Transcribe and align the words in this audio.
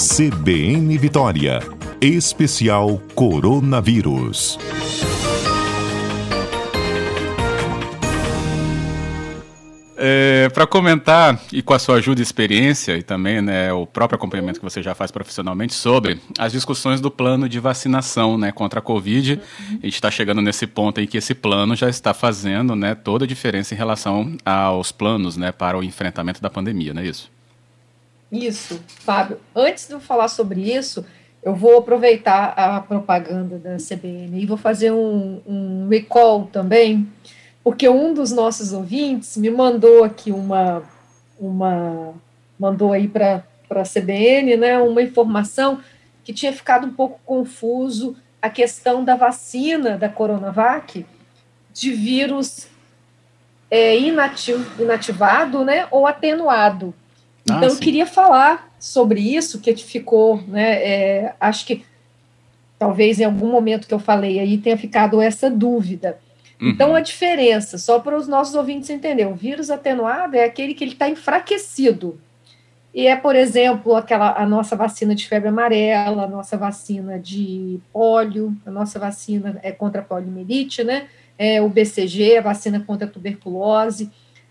CBN 0.00 0.96
Vitória. 0.96 1.60
Especial 2.00 3.02
Coronavírus. 3.14 4.58
É, 9.98 10.48
para 10.54 10.66
comentar 10.66 11.38
e 11.52 11.60
com 11.60 11.74
a 11.74 11.78
sua 11.78 11.96
ajuda 11.96 12.20
e 12.20 12.22
experiência 12.22 12.96
e 12.96 13.02
também 13.02 13.42
né, 13.42 13.70
o 13.74 13.86
próprio 13.86 14.16
acompanhamento 14.16 14.58
que 14.58 14.64
você 14.64 14.82
já 14.82 14.94
faz 14.94 15.10
profissionalmente 15.10 15.74
sobre 15.74 16.18
as 16.38 16.52
discussões 16.52 16.98
do 17.02 17.10
plano 17.10 17.46
de 17.46 17.60
vacinação 17.60 18.38
né, 18.38 18.50
contra 18.50 18.78
a 18.78 18.82
Covid, 18.82 19.38
a 19.68 19.72
gente 19.84 19.92
está 19.92 20.10
chegando 20.10 20.40
nesse 20.40 20.66
ponto 20.66 20.98
em 20.98 21.06
que 21.06 21.18
esse 21.18 21.34
plano 21.34 21.76
já 21.76 21.90
está 21.90 22.14
fazendo 22.14 22.74
né, 22.74 22.94
toda 22.94 23.26
a 23.26 23.28
diferença 23.28 23.74
em 23.74 23.76
relação 23.76 24.34
aos 24.46 24.90
planos 24.90 25.36
né, 25.36 25.52
para 25.52 25.76
o 25.76 25.84
enfrentamento 25.84 26.40
da 26.40 26.48
pandemia, 26.48 26.94
não 26.94 27.02
é 27.02 27.06
isso? 27.06 27.30
Isso, 28.30 28.80
Fábio. 28.86 29.40
Antes 29.54 29.86
de 29.86 29.94
eu 29.94 30.00
falar 30.00 30.28
sobre 30.28 30.72
isso, 30.72 31.04
eu 31.42 31.54
vou 31.54 31.78
aproveitar 31.78 32.52
a 32.56 32.80
propaganda 32.80 33.58
da 33.58 33.76
CBN 33.76 34.42
e 34.42 34.46
vou 34.46 34.56
fazer 34.56 34.92
um, 34.92 35.40
um 35.46 35.88
recall 35.88 36.46
também 36.46 37.08
porque 37.62 37.88
um 37.88 38.14
dos 38.14 38.32
nossos 38.32 38.72
ouvintes 38.72 39.36
me 39.36 39.50
mandou 39.50 40.02
aqui 40.02 40.32
uma, 40.32 40.82
uma 41.38 42.14
mandou 42.58 42.92
aí 42.92 43.06
para 43.06 43.44
a 43.70 43.82
CBN, 43.82 44.56
né, 44.56 44.78
uma 44.78 45.02
informação 45.02 45.80
que 46.24 46.32
tinha 46.32 46.52
ficado 46.52 46.86
um 46.86 46.92
pouco 46.92 47.20
confuso 47.24 48.16
a 48.40 48.48
questão 48.48 49.04
da 49.04 49.14
vacina 49.14 49.98
da 49.98 50.08
Coronavac 50.08 51.04
de 51.72 51.92
vírus 51.92 52.66
é, 53.70 53.96
inativ, 53.98 54.66
inativado, 54.78 55.64
né, 55.64 55.86
ou 55.90 56.06
atenuado. 56.06 56.94
Ah, 57.48 57.56
então, 57.56 57.70
sim. 57.70 57.76
eu 57.76 57.80
queria 57.80 58.06
falar 58.06 58.72
sobre 58.78 59.20
isso, 59.20 59.60
que 59.60 59.74
ficou, 59.76 60.42
né, 60.48 60.82
é, 60.82 61.34
acho 61.38 61.66
que 61.66 61.84
talvez 62.78 63.20
em 63.20 63.24
algum 63.24 63.50
momento 63.50 63.86
que 63.86 63.94
eu 63.94 63.98
falei 63.98 64.40
aí 64.40 64.56
tenha 64.58 64.76
ficado 64.76 65.20
essa 65.20 65.50
dúvida. 65.50 66.18
Então, 66.56 66.66
uhum. 66.66 66.72
Então, 66.72 66.94
a 66.94 67.00
diferença, 67.00 67.78
só 67.78 67.98
para 67.98 68.16
os 68.16 68.28
nossos 68.28 68.54
ouvintes 68.54 68.90
entenderem, 68.90 69.32
o 69.32 69.34
vírus 69.34 69.70
atenuado 69.70 70.36
é 70.36 70.44
aquele 70.44 70.74
que 70.74 70.84
ele 70.84 70.92
está 70.92 71.08
enfraquecido. 71.08 72.18
E 72.92 73.06
é, 73.06 73.14
por 73.14 73.36
exemplo, 73.36 73.94
aquela 73.94 74.34
a 74.36 74.44
nossa 74.44 74.74
vacina 74.74 75.14
de 75.14 75.28
febre 75.28 75.48
amarela, 75.48 76.24
a 76.24 76.28
nossa 76.28 76.56
vacina 76.56 77.18
de 77.18 77.78
pólio, 77.92 78.56
a 78.66 78.70
nossa 78.70 78.98
vacina 78.98 79.60
é 79.62 79.70
contra 79.70 80.00
a 80.00 80.04
poliomielite, 80.04 80.82
né? 80.82 81.06
É, 81.38 81.62
o 81.62 81.68
BCG, 81.68 82.38
a 82.38 82.42
vacina 82.42 82.80
contra 82.80 83.06
a 83.06 83.10
tuberculose, 83.10 84.10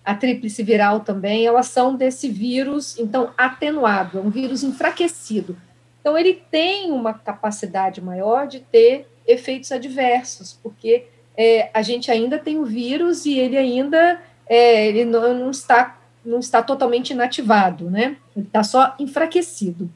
a 0.10 0.16
tríplice 0.16 0.64
viral 0.64 1.02
também, 1.02 1.46
elas 1.46 1.68
são 1.68 1.96
desse 1.96 2.30
vírus, 2.30 2.98
então, 2.98 3.32
atenuado, 3.38 4.18
é 4.18 4.22
um 4.22 4.30
vírus 4.30 4.64
enfraquecido. 4.64 5.56
Então, 6.02 6.18
ele 6.18 6.42
tem 6.50 6.92
uma 6.92 7.14
capacidade 7.14 8.02
maior 8.02 8.48
de 8.48 8.60
ter 8.60 9.08
efeitos 9.28 9.72
adversos, 9.72 10.58
porque 10.64 11.06
é, 11.38 11.70
a 11.74 11.82
gente 11.82 12.10
ainda 12.10 12.40
tem 12.40 12.58
o 12.58 12.66
vírus 12.66 13.26
e 13.26 13.38
ele 13.38 13.56
ainda 13.56 14.20
é, 14.48 14.88
ele 14.88 15.06
não, 15.06 15.34
não, 15.36 15.52
está, 15.52 16.00
não 16.26 16.40
está 16.40 16.64
totalmente 16.64 17.12
inativado, 17.12 17.88
né? 17.90 18.18
Ele 18.36 18.48
está 18.48 18.64
só 18.64 18.96
enfraquecido. 18.98 19.88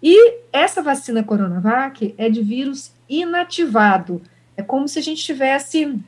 E 0.00 0.38
essa 0.52 0.80
vacina 0.80 1.24
Coronavac 1.24 2.14
é 2.16 2.30
de 2.30 2.42
vírus 2.42 2.92
inativado. 3.08 4.22
É 4.56 4.62
como 4.62 4.86
se 4.86 5.00
a 5.00 5.02
gente 5.02 5.22
tivesse. 5.22 5.98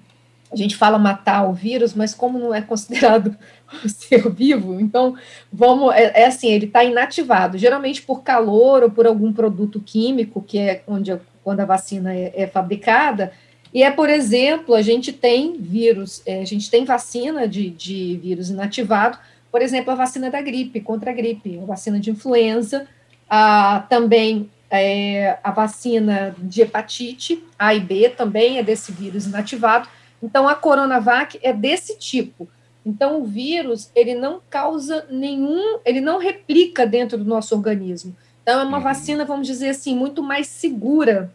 A 0.55 0.57
gente 0.57 0.77
fala 0.77 0.99
matar 0.99 1.49
o 1.49 1.53
vírus, 1.53 1.95
mas 1.95 2.15
como 2.15 2.39
não 2.39 2.55
é 2.55 2.63
considerado 2.63 3.37
ser 3.87 4.31
vivo, 4.31 4.81
então 4.81 5.17
vamos. 5.53 5.93
É, 5.95 6.23
é 6.23 6.27
assim, 6.27 6.49
ele 6.49 6.67
está 6.67 6.85
inativado, 6.85 7.59
geralmente 7.59 8.01
por 8.01 8.23
calor 8.23 8.85
ou 8.85 8.91
por 8.91 9.07
algum 9.07 9.33
produto 9.33 9.81
químico, 9.81 10.41
que 10.41 10.59
é 10.59 10.83
onde 10.87 11.15
quando 11.43 11.61
a 11.61 11.67
vacina 11.67 12.15
é, 12.15 12.33
é 12.35 12.47
fabricada, 12.47 13.33
e 13.75 13.83
é, 13.83 13.91
por 13.91 14.09
exemplo, 14.09 14.73
a 14.73 14.81
gente 14.81 15.13
tem 15.13 15.57
vírus, 15.59 16.23
é, 16.25 16.41
a 16.41 16.45
gente 16.45 16.71
tem 16.71 16.85
vacina 16.85 17.49
de, 17.49 17.71
de 17.71 18.17
vírus 18.23 18.49
inativado, 18.49 19.19
por 19.51 19.61
exemplo, 19.61 19.91
a 19.91 19.97
vacina 19.97 20.31
da 20.31 20.41
gripe, 20.41 20.81
contra 20.81 21.11
a 21.11 21.15
gripe, 21.15 21.59
a 21.61 21.65
vacina 21.65 21.99
de 21.99 22.11
influenza, 22.11 22.87
a, 23.29 23.85
também 23.89 24.49
é, 24.71 25.39
a 25.43 25.51
vacina 25.51 26.35
de 26.39 26.63
hepatite 26.63 27.43
A 27.59 27.75
e 27.75 27.81
B 27.81 28.09
também 28.09 28.59
é 28.59 28.63
desse 28.63 28.93
vírus 28.93 29.27
inativado. 29.27 29.89
Então, 30.25 30.49
a 30.49 30.55
Coronavac 30.55 31.39
é 31.43 31.53
desse 31.53 31.99
tipo. 31.99 32.49
Então, 32.85 33.21
o 33.21 33.25
vírus, 33.25 33.91
ele 33.95 34.15
não 34.15 34.41
causa 34.51 35.07
nenhum, 35.11 35.79
ele 35.85 36.01
não 36.01 36.19
replica 36.19 36.87
dentro 36.87 37.17
do 37.17 37.25
nosso 37.25 37.55
organismo. 37.55 38.17
Então, 38.43 38.61
é 38.61 38.65
uma 38.65 38.79
uhum. 38.79 38.83
vacina, 38.83 39.25
vamos 39.25 39.47
dizer 39.47 39.71
assim, 39.71 39.95
muito 39.97 40.23
mais 40.23 40.47
segura 40.47 41.31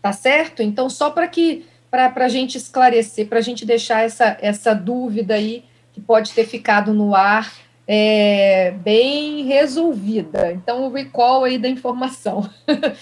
tá 0.00 0.12
certo? 0.12 0.62
Então, 0.62 0.88
só 0.88 1.10
para 1.10 1.28
que 1.28 1.64
para 1.90 2.12
a 2.16 2.28
gente 2.28 2.56
esclarecer, 2.56 3.26
para 3.26 3.38
a 3.38 3.42
gente 3.42 3.66
deixar 3.66 4.02
essa, 4.02 4.38
essa 4.40 4.74
dúvida 4.74 5.34
aí 5.34 5.64
que 5.92 6.00
pode 6.00 6.32
ter 6.32 6.46
ficado 6.46 6.94
no 6.94 7.14
ar 7.14 7.52
é, 7.92 8.70
bem 8.70 9.42
resolvida. 9.42 10.52
Então, 10.52 10.86
o 10.86 10.92
recall 10.92 11.42
aí 11.42 11.58
da 11.58 11.68
informação. 11.68 12.48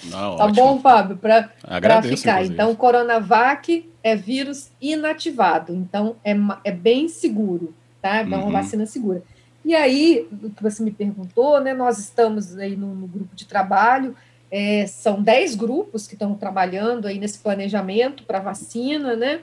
Não, 0.05 0.37
tá 0.39 0.47
ótimo. 0.47 0.55
bom, 0.55 0.81
Fábio? 0.81 1.19
Para 1.19 1.51
ficar. 1.53 1.99
Inclusive. 2.07 2.55
Então, 2.55 2.75
Coronavac 2.75 3.87
é 4.03 4.17
vírus 4.17 4.71
inativado. 4.81 5.75
Então, 5.75 6.17
é, 6.25 6.35
é 6.65 6.73
bem 6.73 7.07
seguro, 7.07 7.75
tá? 8.01 8.17
É 8.17 8.23
uma 8.23 8.39
uhum. 8.39 8.51
vacina 8.51 8.87
segura. 8.87 9.23
E 9.63 9.75
aí, 9.75 10.27
o 10.43 10.49
que 10.49 10.63
você 10.63 10.83
me 10.83 10.91
perguntou, 10.91 11.61
né? 11.61 11.75
Nós 11.75 11.99
estamos 11.99 12.57
aí 12.57 12.75
no, 12.75 12.95
no 12.95 13.07
grupo 13.07 13.37
de 13.37 13.45
trabalho 13.45 14.17
é, 14.51 14.87
são 14.87 15.23
10 15.23 15.55
grupos 15.55 16.07
que 16.07 16.15
estão 16.15 16.33
trabalhando 16.33 17.07
aí 17.07 17.19
nesse 17.19 17.39
planejamento 17.41 18.23
para 18.23 18.41
vacina, 18.41 19.15
né? 19.15 19.41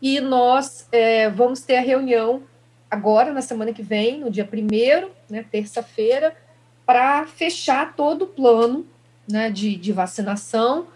E 0.00 0.20
nós 0.20 0.86
é, 0.92 1.28
vamos 1.28 1.62
ter 1.62 1.78
a 1.78 1.80
reunião 1.80 2.42
agora, 2.90 3.32
na 3.32 3.42
semana 3.42 3.72
que 3.72 3.82
vem, 3.82 4.20
no 4.20 4.30
dia 4.30 4.48
1 4.50 5.10
né, 5.28 5.44
terça-feira, 5.50 6.36
para 6.84 7.26
fechar 7.26 7.94
todo 7.94 8.22
o 8.22 8.26
plano 8.28 8.86
né, 9.30 9.50
de, 9.50 9.76
de 9.76 9.92
vacinação. 9.92 10.86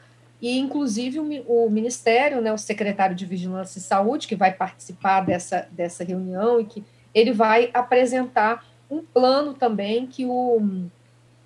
E, 0.40 0.58
inclusive, 0.58 1.18
o, 1.18 1.24
o, 1.46 1.70
Ministério, 1.70 2.40
né, 2.40 2.52
o 2.52 2.58
secretário 2.58 3.14
de 3.14 3.26
Vigilância 3.26 3.78
e 3.78 3.82
Saúde, 3.82 4.26
que 4.26 4.36
vai 4.36 4.52
participar 4.52 5.20
dessa, 5.20 5.68
dessa 5.70 6.04
reunião 6.04 6.60
e 6.60 6.64
que 6.64 6.84
ele 7.14 7.32
vai 7.32 7.70
apresentar 7.74 8.64
um 8.90 9.02
plano 9.02 9.54
também 9.54 10.06
que 10.06 10.24
o 10.24 10.88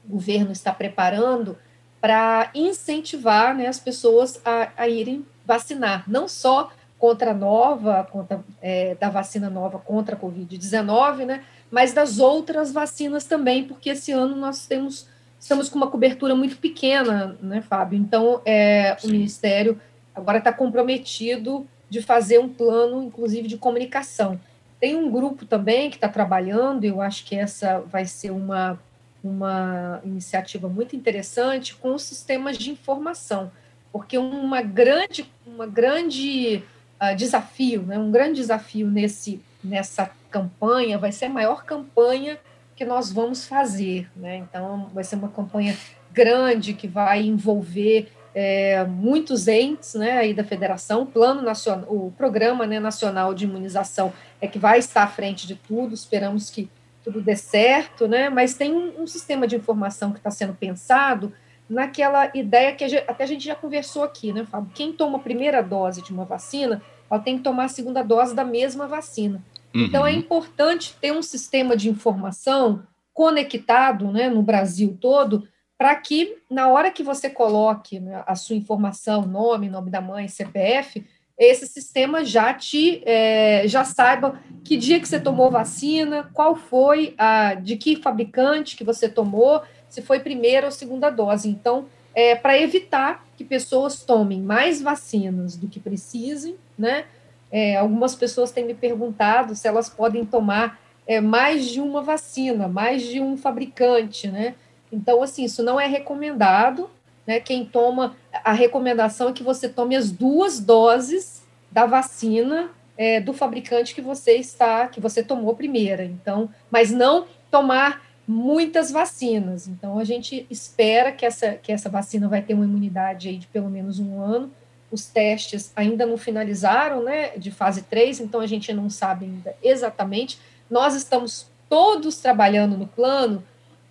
governo 0.07 0.53
está 0.53 0.73
preparando 0.73 1.57
para 2.01 2.51
incentivar 2.55 3.55
né, 3.55 3.67
as 3.67 3.79
pessoas 3.79 4.41
a, 4.45 4.71
a, 4.77 4.89
irem 4.89 5.25
vacinar, 5.47 6.05
não 6.07 6.29
só 6.29 6.71
contra 7.05 7.33
a 7.33 7.35
nova, 7.35 8.09
contra, 8.11 8.43
é, 8.63 8.95
da 8.95 9.11
vacina 9.11 9.51
nova 9.51 9.79
contra 9.79 10.17
a 10.17 10.19
Covid-19, 10.19 11.27
né, 11.27 11.45
mas 11.71 11.93
das 11.93 12.19
outras 12.19 12.73
vacinas 12.73 13.25
também, 13.25 13.63
porque 13.63 13.91
esse 13.91 14.11
ano 14.11 14.35
nós 14.35 14.67
temos 14.67 15.07
estamos 15.39 15.69
com 15.69 15.77
uma 15.77 15.91
cobertura 15.91 16.35
muito 16.35 16.57
pequena, 16.57 17.37
né, 17.43 17.61
Fábio? 17.61 17.99
Então, 17.99 18.41
é, 18.47 18.97
o 19.05 19.09
Ministério 19.09 19.79
agora 20.15 20.39
está 20.39 20.51
comprometido 20.51 21.67
de 21.91 22.01
fazer 22.01 22.39
um 22.39 22.49
plano, 22.49 23.03
inclusive, 23.03 23.47
de 23.47 23.59
comunicação. 23.59 24.41
Tem 24.81 24.97
um 24.97 25.11
grupo 25.11 25.45
também 25.45 25.91
que 25.91 25.97
está 25.97 26.09
trabalhando, 26.09 26.85
eu 26.85 27.03
acho 27.03 27.27
que 27.27 27.37
essa 27.37 27.81
vai 27.81 28.07
ser 28.07 28.31
uma 28.31 28.81
uma 29.23 30.01
iniciativa 30.05 30.69
muito 30.69 30.95
interessante 30.95 31.75
com 31.75 31.95
os 31.95 32.03
sistemas 32.03 32.59
de 32.59 32.71
informação, 32.71 33.51
porque 33.91 34.19
uma 34.19 34.61
grande, 34.61 35.31
uma 35.47 35.67
grande 35.67 36.63
uh, 37.01 37.17
desafio, 37.17 37.83
né, 37.83 37.99
um 37.99 38.11
grande 38.11 38.41
desafio 38.41 38.89
nesse, 38.89 39.41
nessa 39.63 40.11
campanha 40.31 40.99
vai 40.99 41.13
ser 41.13 41.27
a 41.27 41.31
maior 41.31 41.65
campanha 41.65 42.39
que 42.77 42.85
nós 42.85 43.13
vamos 43.13 43.47
fazer, 43.47 44.11
né? 44.17 44.37
Então 44.39 44.91
vai 44.93 45.05
ser 45.05 45.15
uma 45.15 45.29
campanha 45.29 45.77
grande 46.13 46.75
que 46.75 46.89
vai 46.89 47.23
envolver 47.23 48.11
é, 48.35 48.85
muitos 48.85 49.47
entes, 49.47 49.95
né, 49.95 50.19
aí 50.19 50.35
da 50.35 50.43
federação, 50.43 51.03
o 51.03 51.07
plano 51.07 51.41
nacional, 51.41 51.87
o 51.89 52.13
programa 52.17 52.67
né, 52.67 52.81
nacional 52.81 53.33
de 53.33 53.45
imunização 53.45 54.13
é 54.41 54.49
que 54.49 54.59
vai 54.59 54.81
estar 54.81 55.05
à 55.05 55.07
frente 55.07 55.47
de 55.47 55.55
tudo. 55.55 55.95
Esperamos 55.95 56.51
que 56.51 56.69
tudo 57.05 57.21
dê 57.21 57.37
certo, 57.37 58.09
né? 58.09 58.29
Mas 58.29 58.55
tem 58.55 58.73
um 58.75 59.07
sistema 59.07 59.47
de 59.47 59.55
informação 59.55 60.11
que 60.11 60.19
está 60.19 60.31
sendo 60.31 60.55
pensado 60.55 61.33
naquela 61.69 62.31
ideia 62.35 62.75
que 62.75 62.85
a 62.85 62.89
gente, 62.89 63.05
até 63.09 63.25
a 63.25 63.27
gente 63.27 63.45
já 63.45 63.55
conversou 63.55 64.05
aqui, 64.05 64.33
né, 64.33 64.45
Fábio? 64.45 64.71
Quem 64.75 64.93
toma 64.93 65.19
a 65.19 65.23
primeira 65.23 65.63
dose 65.63 66.03
de 66.03 66.13
uma 66.13 66.25
vacina, 66.25 66.83
ela 67.11 67.21
tem 67.21 67.39
que 67.39 67.45
tomar 67.45 67.65
a 67.65 67.69
segunda 67.69 68.03
dose 68.03 68.35
da 68.35 68.45
mesma 68.45 68.87
vacina. 68.87 69.43
Uhum. 69.75 69.85
Então 69.85 70.07
é 70.07 70.13
importante 70.13 70.95
ter 71.01 71.13
um 71.13 71.23
sistema 71.23 71.77
de 71.77 71.89
informação 71.89 72.83
conectado, 73.13 74.11
né, 74.11 74.29
no 74.29 74.43
Brasil 74.43 74.97
todo, 75.01 75.47
para 75.79 75.95
que 75.97 76.37
na 76.51 76.69
hora 76.69 76.91
que 76.91 77.03
você 77.03 77.29
coloque 77.29 78.01
né, 78.01 78.23
a 78.27 78.35
sua 78.35 78.57
informação, 78.57 79.23
nome, 79.23 79.69
nome 79.69 79.91
da 79.91 80.01
mãe, 80.01 80.29
CPF, 80.29 81.05
esse 81.37 81.67
sistema 81.67 82.25
já 82.25 82.55
te 82.55 83.03
é, 83.05 83.67
já 83.67 83.85
saiba 83.85 84.41
que 84.65 84.77
dia 84.77 85.01
que 85.01 85.09
você 85.09 85.19
tomou 85.19 85.51
vacina, 85.51 86.31
qual 86.33 86.55
foi 86.55 87.15
a 87.19 87.55
de 87.55 87.77
que 87.77 87.97
fabricante 87.97 88.77
que 88.77 88.85
você 88.85 89.09
tomou, 89.09 89.63
se 89.95 90.03
foi 90.03 90.19
primeira 90.19 90.67
ou 90.67 90.73
segunda 90.73 91.09
dose. 91.09 91.49
Então, 91.49 91.87
é, 92.13 92.35
para 92.35 92.59
evitar 92.59 93.25
que 93.37 93.45
pessoas 93.45 94.03
tomem 94.03 94.43
mais 94.43 94.83
vacinas 94.83 95.57
do 95.57 95.69
que 95.69 95.79
precisem, 95.79 96.57
né? 96.77 97.05
É, 97.51 97.77
algumas 97.77 98.17
pessoas 98.17 98.51
têm 98.51 98.65
me 98.65 98.75
perguntado 98.75 99.55
se 99.55 99.69
elas 99.69 99.89
podem 99.89 100.25
tomar 100.25 100.81
é, 101.07 101.21
mais 101.21 101.67
de 101.67 101.81
uma 101.81 102.03
vacina, 102.03 102.67
mais 102.67 103.03
de 103.03 103.21
um 103.21 103.37
fabricante, 103.37 104.27
né? 104.27 104.57
Então, 104.91 105.23
assim, 105.23 105.45
isso 105.45 105.63
não 105.63 105.81
é 105.81 105.87
recomendado, 105.87 106.91
né? 107.25 107.39
Quem 107.39 107.65
toma, 107.65 108.17
a 108.45 108.53
recomendação 108.53 109.29
é 109.29 109.33
que 109.33 109.45
você 109.45 109.69
tome 109.69 109.95
as 109.95 110.11
duas 110.11 110.59
doses 110.59 111.45
da 111.71 111.87
vacina 111.87 112.71
é, 112.99 113.21
do 113.21 113.33
fabricante 113.33 113.95
que 113.95 114.01
você 114.01 114.33
está, 114.33 114.89
que 114.89 115.01
você 115.01 115.23
tomou 115.23 115.55
primeira. 115.55 116.05
Então, 116.05 116.49
mas 116.69 116.91
não 116.91 117.27
tomar 117.49 118.03
muitas 118.27 118.91
vacinas. 118.91 119.69
Então, 119.69 119.99
a 119.99 120.05
gente 120.05 120.47
espera 120.51 121.13
que 121.13 121.25
essa, 121.25 121.53
que 121.53 121.73
essa 121.73 121.89
vacina 121.89 122.29
vai 122.29 122.43
ter 122.43 122.55
uma 122.55 122.65
imunidade 122.65 123.29
aí 123.29 123.37
de 123.37 123.47
pelo 123.47 123.69
menos 123.69 123.99
um 123.99 124.21
ano. 124.21 124.51
Os 124.91 125.07
testes 125.07 125.73
ainda 125.75 126.07
não 126.07 126.17
finalizaram, 126.17 127.03
né, 127.03 127.31
de 127.37 127.51
fase 127.51 127.83
3, 127.83 128.21
então 128.21 128.41
a 128.41 128.47
gente 128.47 128.73
não 128.73 128.89
sabe 128.89 129.25
ainda 129.27 129.55
exatamente. 129.63 130.39
Nós 130.71 130.95
estamos 130.95 131.49
todos 131.69 132.19
trabalhando 132.19 132.77
no 132.77 132.87
plano 132.87 133.43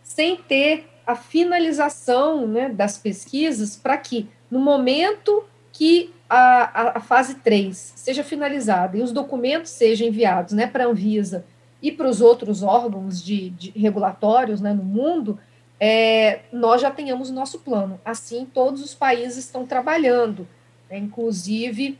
sem 0.02 0.38
ter 0.38 0.88
a 1.06 1.16
finalização 1.16 2.48
né, 2.48 2.70
das 2.70 2.98
pesquisas 2.98 3.76
para 3.76 3.98
que, 3.98 4.30
no 4.50 4.60
momento 4.60 5.44
que 5.72 6.14
a, 6.30 6.82
a, 6.82 6.98
a, 6.98 7.02
fase 7.02 7.36
3 7.36 7.94
seja 7.96 8.24
finalizada 8.24 8.98
e 8.98 9.02
os 9.02 9.12
documentos 9.12 9.72
sejam 9.72 10.08
enviados 10.08 10.54
né, 10.54 10.68
para 10.68 10.86
a 10.86 10.88
Anvisa 10.88 11.46
e 11.84 11.92
para 11.92 12.08
os 12.08 12.22
outros 12.22 12.64
órgãos 12.64 13.22
de, 13.22 13.50
de 13.50 13.72
regulatórios 13.72 14.62
né, 14.62 14.74
no 14.74 14.86
mundo, 14.86 15.38
é, 15.78 16.40
nós 16.50 16.82
já 16.82 16.90
tenhamos 16.90 17.30
o 17.30 17.34
nosso 17.34 17.60
plano. 17.60 18.00
Assim, 18.06 18.46
todos 18.46 18.82
os 18.82 18.96
países 18.96 19.44
estão 19.44 19.66
trabalhando. 19.66 20.48
Né? 20.90 20.98
Inclusive, 20.98 22.00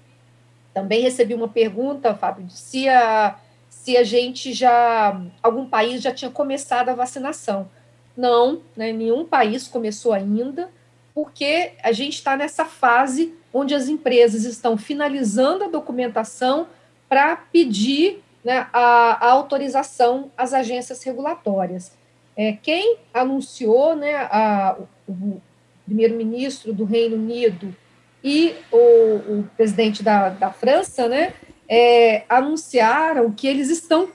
também 0.74 1.02
recebi 1.02 1.34
uma 1.34 1.50
pergunta, 1.50 2.16
Fábio, 2.16 2.50
se 2.50 2.88
a, 2.88 3.38
se 3.68 3.98
a 3.98 4.06
gente 4.06 4.54
já, 4.54 5.22
algum 5.44 5.66
país 5.66 6.02
já 6.02 6.14
tinha 6.14 6.32
começado 6.32 6.88
a 6.88 6.96
vacinação. 6.96 7.70
Não, 8.16 8.62
né, 8.78 8.94
nenhum 8.94 9.26
país 9.26 9.68
começou 9.68 10.14
ainda, 10.14 10.70
porque 11.14 11.74
a 11.84 11.92
gente 11.92 12.14
está 12.14 12.38
nessa 12.38 12.64
fase 12.64 13.34
onde 13.54 13.76
as 13.76 13.90
empresas 13.90 14.46
estão 14.46 14.78
finalizando 14.78 15.66
a 15.66 15.68
documentação 15.68 16.68
para 17.10 17.36
pedir 17.36 18.24
né, 18.44 18.68
a, 18.74 19.28
a, 19.28 19.32
autorização 19.32 20.32
às 20.38 20.54
agências 20.54 21.04
regulatórias. 21.04 21.94
É, 22.36 22.54
quem 22.54 22.98
anunciou, 23.14 23.96
né, 23.96 24.16
a, 24.16 24.76
o, 25.08 25.42
primeiro-ministro 25.86 26.74
do 26.74 26.86
Reino 26.86 27.16
Unido 27.16 27.76
e 28.24 28.56
o, 28.72 29.40
o 29.40 29.50
presidente 29.56 30.02
da, 30.02 30.30
da 30.30 30.52
França, 30.52 31.08
né, 31.08 31.34
é, 31.68 32.24
anunciaram 32.30 33.32
que 33.32 33.48
eles 33.48 33.70
estão 33.70 34.10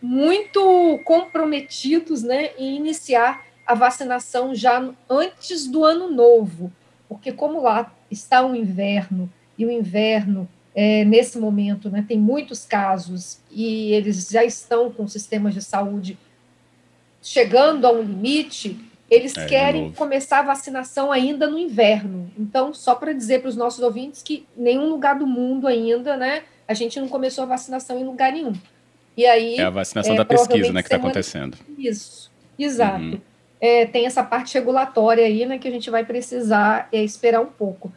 muito 0.00 1.00
comprometidos 1.04 2.22
né, 2.22 2.50
em 2.58 2.76
iniciar 2.76 3.44
a 3.66 3.74
vacinação 3.74 4.54
já 4.54 4.90
antes 5.08 5.66
do 5.66 5.84
ano 5.84 6.10
novo, 6.10 6.72
porque 7.08 7.32
como 7.32 7.60
lá 7.60 7.92
está 8.10 8.44
o 8.44 8.54
inverno, 8.54 9.30
e 9.56 9.64
o 9.64 9.70
inverno 9.70 10.48
é, 10.74 11.04
nesse 11.04 11.38
momento, 11.38 11.90
né, 11.90 12.04
tem 12.06 12.18
muitos 12.18 12.64
casos 12.64 13.38
e 13.50 13.92
eles 13.92 14.28
já 14.28 14.44
estão 14.44 14.90
com 14.90 15.06
sistemas 15.06 15.54
de 15.54 15.62
saúde 15.62 16.18
chegando 17.22 17.86
a 17.86 17.92
um 17.92 18.02
limite, 18.02 18.76
eles 19.10 19.36
é, 19.36 19.46
querem 19.46 19.92
começar 19.92 20.38
a 20.38 20.42
vacinação 20.42 21.12
ainda 21.12 21.46
no 21.48 21.58
inverno. 21.58 22.30
Então, 22.38 22.72
só 22.72 22.94
para 22.94 23.12
dizer 23.12 23.40
para 23.40 23.48
os 23.48 23.56
nossos 23.56 23.80
ouvintes 23.80 24.22
que 24.22 24.46
nenhum 24.56 24.88
lugar 24.88 25.18
do 25.18 25.26
mundo 25.26 25.66
ainda, 25.66 26.16
né, 26.16 26.42
a 26.66 26.74
gente 26.74 26.98
não 26.98 27.08
começou 27.08 27.44
a 27.44 27.46
vacinação 27.46 27.98
em 27.98 28.04
lugar 28.04 28.32
nenhum. 28.32 28.54
E 29.14 29.26
aí 29.26 29.56
é 29.56 29.64
a 29.64 29.70
vacinação 29.70 30.14
é, 30.14 30.16
da 30.16 30.24
pesquisa, 30.24 30.72
né, 30.72 30.82
que 30.82 30.86
está 30.86 30.96
acontecendo. 30.96 31.58
Isso, 31.78 32.30
exato. 32.58 33.04
Uhum. 33.04 33.20
É, 33.60 33.86
tem 33.86 34.06
essa 34.06 34.24
parte 34.24 34.54
regulatória 34.54 35.24
aí, 35.24 35.44
né, 35.44 35.58
que 35.58 35.68
a 35.68 35.70
gente 35.70 35.90
vai 35.90 36.04
precisar 36.04 36.88
é, 36.90 37.04
esperar 37.04 37.40
um 37.40 37.46
pouco. 37.46 37.92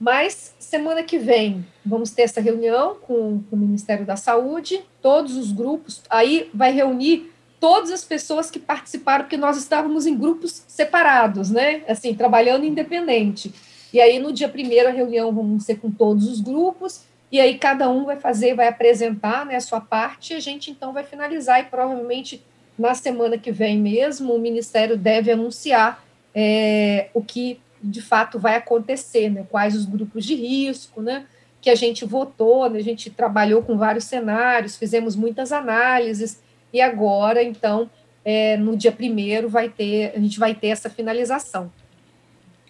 Mas 0.00 0.54
semana 0.58 1.02
que 1.02 1.18
vem 1.18 1.66
vamos 1.84 2.10
ter 2.10 2.22
essa 2.22 2.40
reunião 2.40 2.96
com, 3.02 3.42
com, 3.42 3.54
o 3.54 3.58
Ministério 3.58 4.06
da 4.06 4.16
Saúde, 4.16 4.82
todos 5.02 5.36
os 5.36 5.52
grupos, 5.52 6.02
aí 6.08 6.48
vai 6.54 6.72
reunir 6.72 7.30
todas 7.60 7.90
as 7.90 8.02
pessoas 8.02 8.50
que 8.50 8.58
participaram, 8.58 9.24
porque 9.24 9.36
nós 9.36 9.58
estávamos 9.58 10.06
em 10.06 10.16
grupos 10.16 10.64
separados, 10.66 11.50
né? 11.50 11.82
Assim, 11.86 12.14
trabalhando 12.14 12.64
independente. 12.64 13.52
E 13.92 14.00
aí 14.00 14.18
no 14.18 14.32
dia 14.32 14.48
primeiro 14.48 14.88
a 14.88 14.92
reunião 14.92 15.30
vamos 15.34 15.64
ser 15.64 15.78
com 15.78 15.90
todos 15.90 16.26
os 16.26 16.40
grupos, 16.40 17.02
e 17.30 17.38
aí 17.38 17.58
cada 17.58 17.90
um 17.90 18.06
vai 18.06 18.16
fazer, 18.16 18.54
vai 18.54 18.68
apresentar 18.68 19.44
né, 19.44 19.56
a 19.56 19.60
sua 19.60 19.82
parte, 19.82 20.32
e 20.32 20.36
a 20.36 20.40
gente 20.40 20.70
então 20.70 20.94
vai 20.94 21.04
finalizar, 21.04 21.60
e 21.60 21.64
provavelmente 21.64 22.42
na 22.78 22.94
semana 22.94 23.36
que 23.36 23.52
vem 23.52 23.76
mesmo 23.76 24.34
o 24.34 24.38
Ministério 24.38 24.96
deve 24.96 25.30
anunciar 25.30 26.02
é, 26.34 27.10
o 27.12 27.22
que 27.22 27.60
de 27.82 28.02
fato 28.02 28.38
vai 28.38 28.56
acontecer, 28.56 29.30
né? 29.30 29.46
Quais 29.48 29.74
os 29.74 29.84
grupos 29.84 30.24
de 30.24 30.34
risco, 30.34 31.00
né? 31.00 31.26
Que 31.60 31.70
a 31.70 31.74
gente 31.74 32.04
votou, 32.04 32.68
né? 32.68 32.78
a 32.78 32.82
gente 32.82 33.10
trabalhou 33.10 33.62
com 33.62 33.76
vários 33.76 34.04
cenários, 34.04 34.76
fizemos 34.76 35.14
muitas 35.14 35.52
análises 35.52 36.42
e 36.72 36.80
agora, 36.80 37.42
então, 37.42 37.90
é, 38.24 38.56
no 38.56 38.76
dia 38.76 38.92
primeiro 38.92 39.48
vai 39.48 39.68
ter, 39.68 40.12
a 40.14 40.20
gente 40.20 40.38
vai 40.38 40.54
ter 40.54 40.68
essa 40.68 40.88
finalização. 40.88 41.70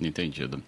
Entendido. 0.01 0.62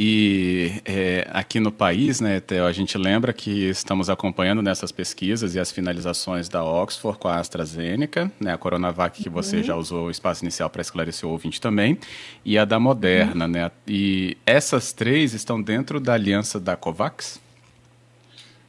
E 0.00 0.80
é, 0.84 1.26
aqui 1.32 1.58
no 1.58 1.72
país, 1.72 2.20
né, 2.20 2.38
Theo, 2.38 2.64
a 2.66 2.70
gente 2.70 2.96
lembra 2.96 3.32
que 3.32 3.68
estamos 3.68 4.08
acompanhando 4.08 4.62
nessas 4.62 4.92
pesquisas 4.92 5.56
e 5.56 5.58
as 5.58 5.72
finalizações 5.72 6.48
da 6.48 6.62
Oxford 6.64 7.18
com 7.18 7.26
a 7.26 7.40
AstraZeneca, 7.40 8.30
né, 8.38 8.52
a 8.52 8.56
Coronavac 8.56 9.20
que 9.20 9.28
você 9.28 9.56
uhum. 9.56 9.62
já 9.64 9.74
usou 9.74 10.06
o 10.06 10.10
espaço 10.10 10.44
inicial 10.44 10.70
para 10.70 10.82
esclarecer 10.82 11.28
o 11.28 11.32
ouvinte 11.32 11.60
também, 11.60 11.98
e 12.44 12.56
a 12.56 12.64
da 12.64 12.78
Moderna, 12.78 13.46
uhum. 13.46 13.50
né? 13.50 13.70
E 13.88 14.36
essas 14.46 14.92
três 14.92 15.34
estão 15.34 15.60
dentro 15.60 15.98
da 15.98 16.14
aliança 16.14 16.60
da 16.60 16.76
COVAX? 16.76 17.40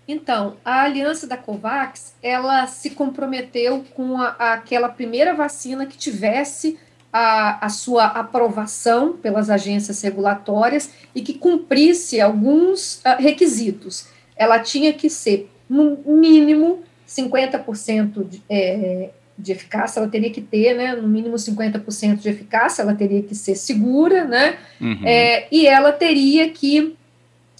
Então, 0.07 0.57
a 0.65 0.81
aliança 0.81 1.27
da 1.27 1.37
COVAX, 1.37 2.15
ela 2.23 2.65
se 2.65 2.89
comprometeu 2.89 3.85
com 3.93 4.17
a, 4.17 4.29
aquela 4.53 4.89
primeira 4.89 5.35
vacina 5.35 5.85
que 5.85 5.95
tivesse 5.95 6.79
a, 7.11 7.65
a 7.65 7.69
sua 7.69 8.05
aprovação 8.05 9.13
pelas 9.13 9.49
agências 9.49 10.01
regulatórias 10.01 10.91
e 11.13 11.21
que 11.21 11.33
cumprisse 11.33 12.21
alguns 12.21 12.97
uh, 12.97 13.19
requisitos. 13.19 14.07
Ela 14.35 14.59
tinha 14.59 14.93
que 14.93 15.09
ser, 15.09 15.49
no 15.69 15.97
mínimo, 16.05 16.83
50% 17.07 18.27
de, 18.27 18.43
é, 18.47 19.09
de 19.37 19.51
eficácia, 19.51 19.99
ela 19.99 20.07
teria 20.07 20.29
que 20.29 20.41
ter, 20.41 20.75
né, 20.75 20.95
no 20.95 21.07
mínimo 21.07 21.35
50% 21.35 22.17
de 22.17 22.29
eficácia, 22.29 22.83
ela 22.83 22.93
teria 22.93 23.23
que 23.23 23.33
ser 23.33 23.55
segura, 23.55 24.25
né, 24.25 24.57
uhum. 24.79 25.01
é, 25.03 25.47
e 25.51 25.65
ela 25.65 25.91
teria 25.91 26.49
que 26.49 26.95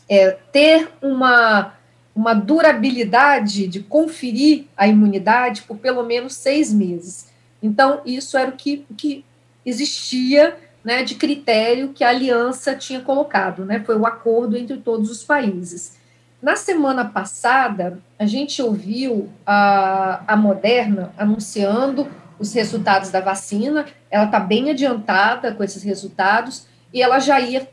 é, 0.08 0.32
ter 0.52 0.90
uma, 1.02 1.74
uma 2.16 2.34
durabilidade 2.34 3.68
de 3.68 3.80
conferir 3.82 4.66
a 4.78 4.88
imunidade 4.88 5.64
por 5.64 5.78
pelo 5.78 6.04
menos 6.04 6.36
seis 6.36 6.72
meses. 6.72 7.28
Então, 7.62 8.02
isso 8.06 8.38
era 8.38 8.50
o 8.50 8.54
que, 8.54 8.86
o 8.90 8.94
que 8.94 9.26
existia 9.70 10.58
né, 10.84 11.04
de 11.04 11.16
critério 11.16 11.90
que 11.90 12.04
a 12.04 12.10
aliança 12.10 12.76
tinha 12.76 13.02
colocado, 13.02 13.66
né, 13.66 13.82
foi 13.86 13.98
o 13.98 14.06
acordo 14.06 14.58
entre 14.58 14.78
todos 14.78 15.10
os 15.10 15.24
países. 15.24 15.98
Na 16.42 16.56
semana 16.56 17.04
passada, 17.04 18.00
a 18.18 18.26
gente 18.26 18.62
ouviu 18.62 19.30
a, 19.46 20.24
a 20.26 20.38
Moderna 20.38 21.14
anunciando 21.18 22.08
os 22.40 22.54
resultados 22.54 23.10
da 23.10 23.20
vacina, 23.20 23.86
ela 24.10 24.26
está 24.26 24.40
bem 24.40 24.70
adiantada 24.70 25.54
com 25.54 25.64
esses 25.64 25.84
resultados, 25.84 26.66
e 26.94 27.02
ela 27.02 27.20
já 27.20 27.40
ia 27.40 27.68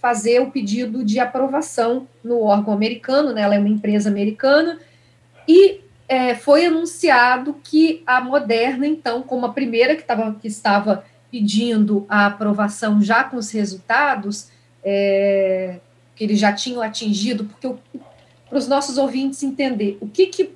fazer 0.00 0.40
o 0.40 0.50
pedido 0.50 1.02
de 1.02 1.18
aprovação 1.18 2.06
no 2.22 2.42
órgão 2.42 2.74
americano, 2.74 3.32
né, 3.32 3.42
ela 3.42 3.54
é 3.54 3.58
uma 3.58 3.68
empresa 3.68 4.10
americana, 4.10 4.78
e 5.48 5.80
é, 6.06 6.34
foi 6.34 6.66
anunciado 6.66 7.54
que 7.64 8.02
a 8.06 8.20
Moderna, 8.20 8.86
então, 8.86 9.22
como 9.22 9.46
a 9.46 9.52
primeira 9.52 9.96
que, 9.96 10.02
tava, 10.02 10.34
que 10.34 10.46
estava 10.46 11.04
pedindo 11.32 12.04
a 12.10 12.26
aprovação 12.26 13.00
já 13.00 13.24
com 13.24 13.38
os 13.38 13.50
resultados 13.50 14.48
é, 14.84 15.80
que 16.14 16.22
eles 16.22 16.38
já 16.38 16.52
tinham 16.52 16.82
atingido, 16.82 17.46
porque 17.46 17.74
para 18.48 18.58
os 18.58 18.68
nossos 18.68 18.98
ouvintes 18.98 19.42
entender 19.42 19.96
o 19.98 20.06
que, 20.06 20.26
que, 20.26 20.50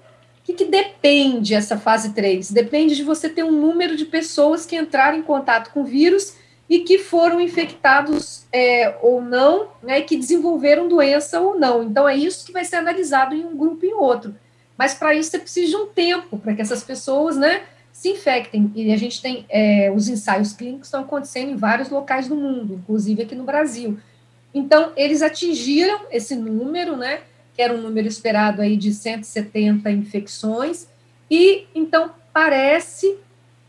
que, 0.44 0.52
que 0.52 0.64
depende 0.66 1.54
essa 1.54 1.78
fase 1.78 2.12
3? 2.12 2.50
Depende 2.50 2.94
de 2.94 3.02
você 3.02 3.26
ter 3.26 3.42
um 3.42 3.52
número 3.52 3.96
de 3.96 4.04
pessoas 4.04 4.66
que 4.66 4.76
entraram 4.76 5.16
em 5.16 5.22
contato 5.22 5.72
com 5.72 5.80
o 5.80 5.84
vírus 5.84 6.34
e 6.68 6.80
que 6.80 6.98
foram 6.98 7.40
infectados 7.40 8.44
é, 8.52 8.98
ou 9.00 9.22
não, 9.22 9.68
né, 9.82 10.02
que 10.02 10.16
desenvolveram 10.16 10.88
doença 10.88 11.40
ou 11.40 11.58
não. 11.58 11.82
Então, 11.82 12.08
é 12.08 12.14
isso 12.14 12.44
que 12.44 12.52
vai 12.52 12.64
ser 12.64 12.76
analisado 12.76 13.34
em 13.34 13.46
um 13.46 13.56
grupo 13.56 13.86
e 13.86 13.88
em 13.88 13.94
outro. 13.94 14.34
Mas, 14.76 14.92
para 14.92 15.14
isso, 15.14 15.30
você 15.30 15.38
precisa 15.38 15.70
de 15.70 15.76
um 15.76 15.86
tempo 15.86 16.36
para 16.38 16.54
que 16.54 16.60
essas 16.60 16.82
pessoas 16.82 17.36
né, 17.36 17.62
se 17.96 18.10
infectem. 18.10 18.70
E 18.74 18.92
a 18.92 18.96
gente 18.98 19.22
tem 19.22 19.46
é, 19.48 19.90
os 19.90 20.06
ensaios 20.06 20.52
clínicos 20.52 20.88
estão 20.88 21.00
acontecendo 21.00 21.50
em 21.50 21.56
vários 21.56 21.88
locais 21.88 22.28
do 22.28 22.36
mundo, 22.36 22.74
inclusive 22.74 23.22
aqui 23.22 23.34
no 23.34 23.44
Brasil. 23.44 23.98
Então, 24.52 24.92
eles 24.96 25.22
atingiram 25.22 26.00
esse 26.10 26.36
número, 26.36 26.94
né? 26.94 27.20
Que 27.54 27.62
era 27.62 27.72
um 27.72 27.80
número 27.80 28.06
esperado 28.06 28.60
aí 28.60 28.76
de 28.76 28.92
170 28.92 29.90
infecções, 29.90 30.86
e 31.30 31.66
então 31.74 32.10
parece 32.34 33.16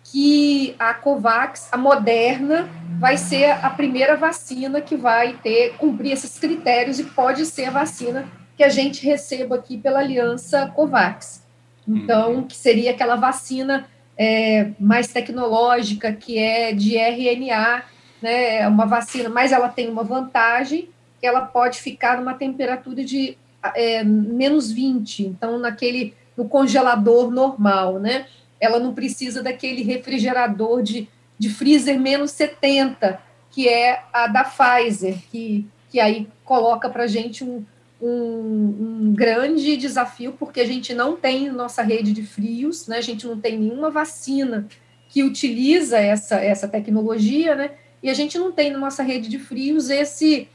que 0.04 0.76
a 0.78 0.94
Covax, 0.94 1.70
a 1.72 1.78
Moderna, 1.78 2.70
vai 3.00 3.18
ser 3.18 3.52
a 3.52 3.70
primeira 3.70 4.18
vacina 4.18 4.82
que 4.82 4.98
vai 4.98 5.38
ter 5.42 5.78
cumprir 5.78 6.12
esses 6.12 6.38
critérios 6.38 7.00
e 7.00 7.06
pode 7.06 7.46
ser 7.46 7.66
a 7.66 7.72
vacina 7.72 8.28
que 8.58 8.64
a 8.64 8.70
gente 8.70 9.06
receba 9.06 9.56
aqui 9.56 9.78
pela 9.78 10.00
aliança 10.00 10.68
Covax. 10.76 11.44
Então, 11.88 12.36
uhum. 12.36 12.44
que 12.44 12.56
seria 12.58 12.92
aquela 12.92 13.16
vacina 13.16 13.88
é, 14.18 14.72
mais 14.80 15.08
tecnológica, 15.08 16.12
que 16.12 16.40
é 16.40 16.74
de 16.74 16.98
RNA, 16.98 17.84
né, 18.22 18.58
é 18.62 18.68
uma 18.68 18.86
vacina, 18.86 19.30
mas 19.30 19.52
ela 19.52 19.70
tem 19.70 19.90
uma 19.90 20.04
vantagem, 20.04 20.90
que 21.20 21.26
ela 21.26 21.42
pode 21.42 21.80
ficar 21.80 22.18
numa 22.18 22.34
temperatura 22.34 23.04
de 23.04 23.38
é, 23.76 24.04
menos 24.04 24.72
20, 24.72 25.24
então 25.24 25.60
naquele, 25.60 26.14
no 26.36 26.48
congelador 26.48 27.30
normal, 27.30 28.00
né, 28.00 28.26
ela 28.60 28.80
não 28.80 28.94
precisa 28.94 29.44
daquele 29.44 29.84
refrigerador 29.84 30.82
de, 30.82 31.08
de 31.38 31.50
freezer 31.50 32.00
menos 32.00 32.32
70, 32.32 33.20
que 33.52 33.68
é 33.68 34.04
a 34.12 34.28
da 34.28 34.44
Pfizer, 34.44 35.18
que, 35.32 35.68
que 35.90 36.00
aí 36.00 36.28
coloca 36.44 36.90
para 36.90 37.08
gente 37.08 37.44
um, 37.44 37.64
um, 38.02 39.08
um, 39.10 39.14
grande 39.14 39.76
desafio, 39.78 40.34
porque 40.34 40.62
a 40.62 40.66
gente 40.66 40.94
não 40.94 41.16
tem 41.16 41.50
nossa 41.50 41.82
rede 41.82 42.14
de 42.14 42.24
frios, 42.24 42.88
né? 42.88 42.98
a 42.98 43.02
gente 43.02 43.26
não 43.26 43.40
tem 43.40 43.58
nenhuma 43.58 43.90
vacina 43.90 44.68
que 45.10 45.24
utiliza 45.24 45.98
essa, 45.98 46.36
essa 46.40 46.68
tecnologia, 46.68 47.56
né? 47.56 47.72
e 48.02 48.10
a 48.10 48.14
gente 48.14 48.38
não 48.38 48.52
tem 48.52 48.72
na 48.72 48.78
nossa 48.78 49.02
rede 49.02 49.30
de 49.30 49.40
frios 49.40 49.90
esse, 49.90 50.48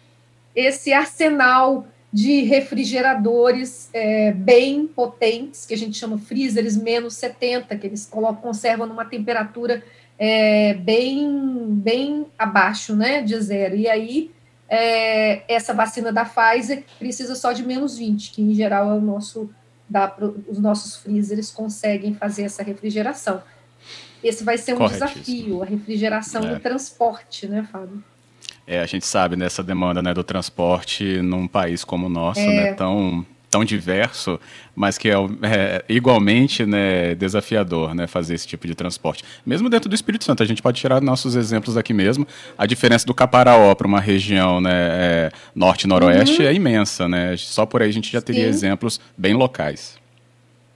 esse 0.54 0.92
arsenal 0.92 1.86
de 2.12 2.42
refrigeradores 2.42 3.88
é, 3.92 4.32
bem 4.32 4.86
potentes, 4.86 5.64
que 5.64 5.72
a 5.72 5.78
gente 5.78 5.96
chama 5.96 6.18
freezers 6.18 6.76
menos 6.76 7.14
70, 7.14 7.74
que 7.76 7.86
eles 7.86 8.06
colocam, 8.06 8.42
conservam 8.42 8.86
numa 8.86 9.04
temperatura 9.04 9.82
é, 10.18 10.74
bem, 10.74 11.66
bem 11.70 12.26
abaixo 12.38 12.94
né, 12.94 13.22
de 13.22 13.40
zero. 13.40 13.74
E 13.74 13.88
aí 13.88 14.30
é, 14.74 15.42
essa 15.52 15.74
vacina 15.74 16.10
da 16.10 16.24
Pfizer 16.24 16.84
precisa 16.98 17.34
só 17.34 17.52
de 17.52 17.62
menos 17.62 17.98
20, 17.98 18.32
que 18.32 18.40
em 18.40 18.54
geral 18.54 18.90
é 18.90 18.94
o 18.94 19.02
nosso, 19.02 19.50
da, 19.86 20.10
os 20.48 20.58
nossos 20.58 20.96
freezers 20.96 21.50
conseguem 21.50 22.14
fazer 22.14 22.44
essa 22.44 22.62
refrigeração. 22.62 23.42
Esse 24.24 24.42
vai 24.42 24.56
ser 24.56 24.74
um 24.74 24.88
desafio, 24.88 25.62
a 25.62 25.66
refrigeração 25.66 26.42
é. 26.44 26.54
do 26.54 26.60
transporte, 26.60 27.46
né, 27.46 27.68
Fábio? 27.70 28.02
É, 28.66 28.80
a 28.80 28.86
gente 28.86 29.04
sabe 29.04 29.36
dessa 29.36 29.62
demanda 29.62 30.00
né, 30.00 30.14
do 30.14 30.24
transporte 30.24 31.20
num 31.20 31.46
país 31.46 31.84
como 31.84 32.06
o 32.06 32.08
nosso, 32.08 32.40
né, 32.40 32.56
é. 32.56 32.70
né, 32.70 32.72
tão 32.72 33.26
tão 33.52 33.66
diverso, 33.66 34.40
mas 34.74 34.96
que 34.96 35.10
é, 35.10 35.14
é, 35.42 35.84
igualmente 35.86 36.64
né, 36.64 37.14
desafiador 37.14 37.94
né, 37.94 38.06
fazer 38.06 38.34
esse 38.34 38.48
tipo 38.48 38.66
de 38.66 38.74
transporte. 38.74 39.22
Mesmo 39.44 39.68
dentro 39.68 39.90
do 39.90 39.94
Espírito 39.94 40.24
Santo, 40.24 40.42
a 40.42 40.46
gente 40.46 40.62
pode 40.62 40.80
tirar 40.80 41.02
nossos 41.02 41.36
exemplos 41.36 41.76
aqui 41.76 41.92
mesmo. 41.92 42.26
A 42.56 42.64
diferença 42.64 43.04
do 43.04 43.12
Caparaó 43.12 43.74
para 43.74 43.86
uma 43.86 44.00
região 44.00 44.58
né, 44.58 44.72
é, 44.72 45.32
norte-noroeste 45.54 46.40
uhum. 46.40 46.48
é 46.48 46.54
imensa. 46.54 47.06
Né? 47.06 47.36
Só 47.36 47.66
por 47.66 47.82
aí 47.82 47.90
a 47.90 47.92
gente 47.92 48.10
já 48.10 48.22
teria 48.22 48.44
Sim. 48.44 48.48
exemplos 48.48 48.98
bem 49.18 49.34
locais. 49.34 50.00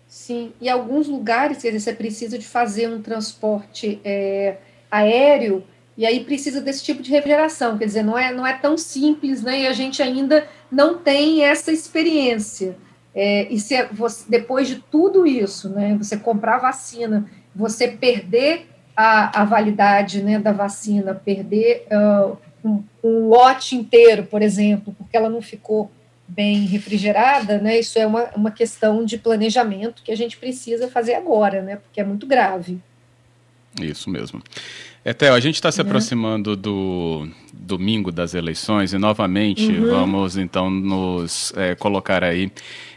Sim, 0.06 0.52
e 0.61 0.68
alguns 0.68 1.09
lugares 1.09 1.62
que 1.62 1.80
você 1.80 1.95
precisa 1.95 2.38
de 2.38 2.45
fazer 2.47 2.90
um 2.90 3.00
transporte 3.00 3.99
é, 4.04 4.56
aéreo 4.90 5.64
e 5.97 6.05
aí 6.05 6.25
precisa 6.25 6.61
desse 6.61 6.85
tipo 6.85 7.03
de 7.03 7.11
refrigeração, 7.11 7.79
quer 7.79 7.87
dizer, 7.87 8.03
não 8.03 8.19
é, 8.19 8.33
não 8.33 8.47
é 8.47 8.53
tão 8.53 8.76
simples, 8.76 9.43
né? 9.43 9.62
E 9.62 9.67
a 9.67 9.73
gente 9.73 10.03
ainda 10.03 10.47
não 10.71 10.99
tem 10.99 11.43
essa 11.43 11.73
experiência. 11.73 12.76
É, 13.15 13.50
e 13.50 13.59
se 13.59 13.75
é 13.75 13.87
você, 13.87 14.25
depois 14.29 14.69
de 14.69 14.76
tudo 14.76 15.26
isso, 15.26 15.71
né, 15.71 15.97
você 15.97 16.19
comprar 16.19 16.59
vacina, 16.59 17.26
você 17.55 17.88
perder 17.88 18.67
a, 18.95 19.41
a 19.41 19.45
validade 19.47 20.23
né, 20.23 20.38
da 20.38 20.53
vacina, 20.53 21.15
perder 21.15 21.87
uh, 21.91 22.37
um, 22.62 22.85
um, 23.03 23.29
lote 23.29 23.75
inteiro, 23.75 24.25
por 24.25 24.43
exemplo, 24.43 24.95
porque 24.99 25.17
ela 25.17 25.31
não 25.31 25.41
ficou 25.41 25.91
bem 26.29 26.67
refrigerada, 26.67 27.59
né, 27.59 27.79
isso 27.79 27.99
é 27.99 28.07
uma, 28.07 28.25
uma 28.37 28.50
questão 28.50 29.03
de 29.03 29.17
planejamento 29.17 30.03
que 30.03 30.12
a 30.12 30.17
gente 30.17 30.37
precisa 30.37 30.87
fazer 30.88 31.15
agora, 31.15 31.62
né, 31.62 31.76
porque 31.76 32.00
é 32.00 32.05
muito 32.05 32.26
grave. 32.26 32.79
Isso 33.80 34.09
mesmo. 34.09 34.42
Etel, 35.04 35.35
a 35.35 35.40
gente 35.40 35.54
está 35.54 35.71
se 35.71 35.80
uhum. 35.80 35.87
aproximando 35.87 36.56
do 36.56 37.28
domingo 37.52 38.11
das 38.11 38.35
eleições 38.35 38.92
e 38.92 38.99
novamente 38.99 39.71
uhum. 39.71 39.90
vamos 39.90 40.37
então 40.37 40.68
nos 40.68 41.52
é, 41.56 41.75
colocar 41.75 42.25
aí 42.25 42.50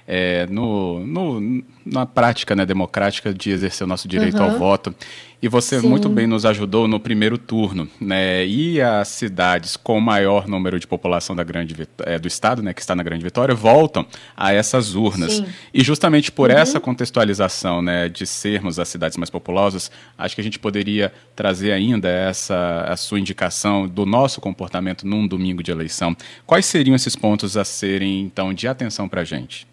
é, 0.07 0.47
no, 0.47 1.05
no, 1.05 1.63
na 1.85 2.03
prática 2.07 2.55
né, 2.55 2.65
democrática 2.65 3.31
de 3.31 3.51
exercer 3.51 3.85
o 3.85 3.87
nosso 3.87 4.07
direito 4.07 4.37
uhum. 4.37 4.51
ao 4.51 4.57
voto. 4.57 4.95
E 5.41 5.47
você 5.47 5.79
Sim. 5.79 5.87
muito 5.87 6.09
bem 6.09 6.27
nos 6.27 6.45
ajudou 6.45 6.87
no 6.87 6.99
primeiro 6.99 7.37
turno. 7.37 7.87
Né? 7.99 8.45
E 8.45 8.81
as 8.81 9.07
cidades 9.07 9.77
com 9.77 9.99
maior 9.99 10.47
número 10.47 10.79
de 10.79 10.85
população 10.85 11.35
da 11.35 11.43
grande, 11.43 11.87
é, 12.05 12.19
do 12.19 12.27
estado, 12.27 12.61
né, 12.61 12.73
que 12.73 12.81
está 12.81 12.93
na 12.93 13.03
Grande 13.03 13.23
Vitória, 13.23 13.55
voltam 13.55 14.05
a 14.35 14.51
essas 14.51 14.95
urnas. 14.95 15.33
Sim. 15.33 15.45
E 15.73 15.81
justamente 15.81 16.31
por 16.31 16.49
uhum. 16.49 16.57
essa 16.57 16.79
contextualização 16.79 17.81
né, 17.81 18.09
de 18.09 18.25
sermos 18.25 18.79
as 18.79 18.89
cidades 18.89 19.17
mais 19.17 19.29
populosas, 19.29 19.89
acho 20.17 20.35
que 20.35 20.41
a 20.41 20.43
gente 20.43 20.59
poderia 20.59 21.13
trazer 21.35 21.71
ainda 21.71 22.09
essa 22.09 22.85
a 22.87 22.97
sua 22.97 23.19
indicação 23.19 23.87
do 23.87 24.05
nosso 24.05 24.41
comportamento 24.41 25.07
num 25.07 25.25
domingo 25.25 25.63
de 25.63 25.71
eleição. 25.71 26.15
Quais 26.45 26.65
seriam 26.65 26.95
esses 26.95 27.15
pontos 27.15 27.55
a 27.55 27.63
serem, 27.63 28.21
então, 28.21 28.53
de 28.53 28.67
atenção 28.67 29.07
para 29.07 29.21
a 29.21 29.23
gente? 29.23 29.67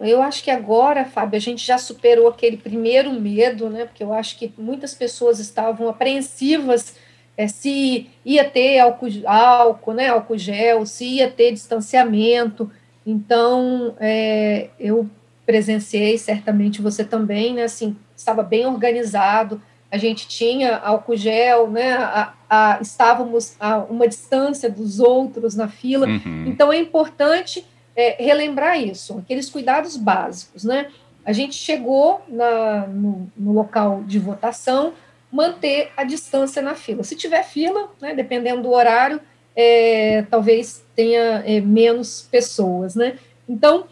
Eu 0.00 0.22
acho 0.22 0.42
que 0.42 0.50
agora, 0.50 1.04
Fábio, 1.04 1.36
a 1.36 1.40
gente 1.40 1.64
já 1.66 1.76
superou 1.76 2.28
aquele 2.28 2.56
primeiro 2.56 3.12
medo, 3.12 3.68
né? 3.68 3.84
Porque 3.84 4.02
eu 4.02 4.12
acho 4.12 4.38
que 4.38 4.52
muitas 4.56 4.94
pessoas 4.94 5.38
estavam 5.38 5.88
apreensivas 5.88 6.96
é, 7.36 7.48
se 7.48 8.08
ia 8.24 8.44
ter 8.44 8.78
álcool, 8.80 9.08
álcool, 9.26 9.94
né? 9.94 10.08
Álcool 10.08 10.38
gel, 10.38 10.84
se 10.86 11.04
ia 11.04 11.30
ter 11.30 11.52
distanciamento. 11.52 12.70
Então, 13.06 13.94
é, 13.98 14.68
eu 14.78 15.08
presenciei, 15.46 16.16
certamente 16.16 16.82
você 16.82 17.04
também, 17.04 17.54
né? 17.54 17.64
Assim, 17.64 17.96
estava 18.16 18.42
bem 18.42 18.66
organizado. 18.66 19.60
A 19.90 19.98
gente 19.98 20.28
tinha 20.28 20.76
álcool 20.76 21.16
gel, 21.16 21.70
né? 21.70 21.92
A, 21.94 22.32
a, 22.48 22.78
estávamos 22.80 23.54
a 23.58 23.78
uma 23.78 24.06
distância 24.06 24.70
dos 24.70 25.00
outros 25.00 25.54
na 25.54 25.68
fila. 25.68 26.06
Uhum. 26.06 26.44
Então, 26.46 26.72
é 26.72 26.78
importante 26.78 27.64
é, 28.00 28.16
relembrar 28.18 28.80
isso, 28.80 29.18
aqueles 29.18 29.50
cuidados 29.50 29.96
básicos, 29.96 30.64
né? 30.64 30.90
A 31.24 31.32
gente 31.32 31.54
chegou 31.54 32.22
na, 32.26 32.86
no, 32.86 33.30
no, 33.36 33.52
local 33.52 34.02
de 34.04 34.18
votação, 34.18 34.94
manter 35.30 35.92
a 35.96 36.02
distância 36.02 36.62
na 36.62 36.74
fila. 36.74 37.04
Se 37.04 37.14
tiver 37.14 37.44
fila, 37.44 37.90
né, 38.00 38.14
dependendo 38.14 38.62
do 38.62 38.70
horário, 38.70 39.20
é, 39.54 40.24
talvez 40.30 40.82
tenha 40.96 41.42
é, 41.46 41.60
menos 41.60 42.26
pessoas, 42.30 42.94
né? 42.94 43.18
Então, 43.46 43.84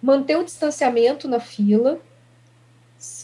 manter 0.00 0.36
o 0.36 0.44
distanciamento 0.44 1.26
na 1.26 1.40
fila. 1.40 1.98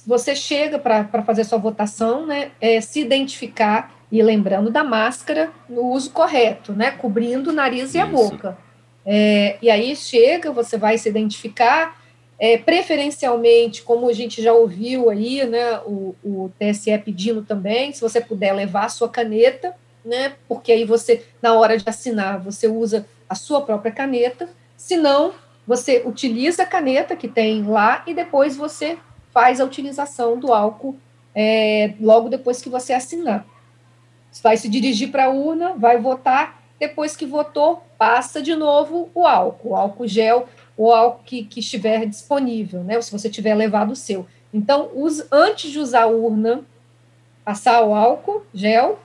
Você 0.06 0.34
chega 0.34 0.78
para 0.78 1.22
fazer 1.22 1.44
sua 1.44 1.58
votação, 1.58 2.26
né? 2.26 2.50
É, 2.60 2.80
se 2.80 3.00
identificar 3.00 3.94
e 4.10 4.22
lembrando 4.22 4.70
da 4.70 4.82
máscara 4.82 5.52
no 5.68 5.82
uso 5.92 6.10
correto, 6.12 6.72
né? 6.72 6.92
Cobrindo 6.92 7.50
o 7.50 7.52
nariz 7.52 7.90
Isso. 7.90 7.98
e 7.98 8.00
a 8.00 8.06
boca 8.06 8.67
é, 9.10 9.56
e 9.62 9.70
aí 9.70 9.96
chega, 9.96 10.52
você 10.52 10.76
vai 10.76 10.98
se 10.98 11.08
identificar, 11.08 11.98
é, 12.38 12.58
preferencialmente, 12.58 13.82
como 13.82 14.06
a 14.06 14.12
gente 14.12 14.42
já 14.42 14.52
ouviu 14.52 15.08
aí, 15.08 15.46
né, 15.46 15.78
o, 15.86 16.14
o 16.22 16.52
TSE 16.58 16.98
pedindo 16.98 17.42
também, 17.42 17.90
se 17.90 18.02
você 18.02 18.20
puder 18.20 18.52
levar 18.52 18.84
a 18.84 18.90
sua 18.90 19.08
caneta, 19.08 19.74
né, 20.04 20.34
porque 20.46 20.70
aí 20.70 20.84
você, 20.84 21.24
na 21.40 21.54
hora 21.54 21.78
de 21.78 21.88
assinar, 21.88 22.38
você 22.38 22.68
usa 22.68 23.06
a 23.26 23.34
sua 23.34 23.62
própria 23.62 23.90
caneta, 23.90 24.46
se 24.76 24.94
não, 24.94 25.32
você 25.66 26.02
utiliza 26.04 26.64
a 26.64 26.66
caneta 26.66 27.16
que 27.16 27.28
tem 27.28 27.62
lá 27.62 28.04
e 28.06 28.12
depois 28.12 28.58
você 28.58 28.98
faz 29.32 29.58
a 29.58 29.64
utilização 29.64 30.38
do 30.38 30.52
álcool 30.52 30.98
é, 31.34 31.94
logo 31.98 32.28
depois 32.28 32.60
que 32.60 32.68
você 32.68 32.92
assinar. 32.92 33.46
Você 34.30 34.42
vai 34.42 34.58
se 34.58 34.68
dirigir 34.68 35.10
para 35.10 35.24
a 35.24 35.30
urna, 35.30 35.72
vai 35.78 35.96
votar, 35.96 36.57
depois 36.78 37.16
que 37.16 37.26
votou, 37.26 37.82
passa 37.97 38.40
de 38.40 38.54
novo 38.54 39.11
o 39.14 39.26
álcool, 39.26 39.70
o 39.70 39.76
álcool 39.76 40.06
gel, 40.06 40.49
o 40.76 40.92
álcool 40.92 41.25
que, 41.25 41.44
que 41.44 41.61
estiver 41.61 42.06
disponível, 42.06 42.85
né? 42.85 42.97
Ou 42.97 43.02
se 43.02 43.11
você 43.11 43.28
tiver 43.28 43.54
levado 43.54 43.92
o 43.92 43.97
seu. 43.97 44.26
Então, 44.52 44.90
use, 44.94 45.26
antes 45.30 45.70
de 45.70 45.78
usar 45.78 46.02
a 46.02 46.06
urna, 46.06 46.64
passar 47.44 47.82
o 47.82 47.94
álcool 47.94 48.44
gel, 48.54 48.99